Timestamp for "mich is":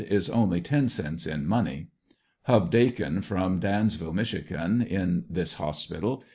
4.15-4.49